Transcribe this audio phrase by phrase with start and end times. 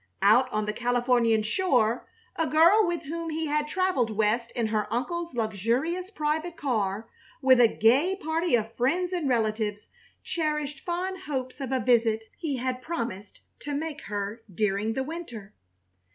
[0.23, 4.91] Out on the Californian shore a girl with whom he had traveled West in her
[4.91, 7.07] uncle's luxurious private car,
[7.39, 9.85] with a gay party of friends and relatives,
[10.23, 15.53] cherished fond hopes of a visit he had promised to make her during the winter.